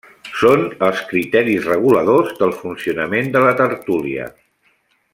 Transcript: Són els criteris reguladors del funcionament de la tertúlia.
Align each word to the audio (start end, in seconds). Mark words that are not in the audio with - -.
Són 0.43 0.63
els 0.87 1.01
criteris 1.11 1.67
reguladors 1.73 2.33
del 2.41 2.57
funcionament 2.65 3.33
de 3.37 3.45
la 3.47 3.53
tertúlia. 3.63 4.31